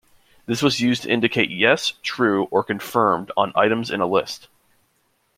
[0.47, 4.47] This was used to indicate yes, true, or confirmed on items in a list.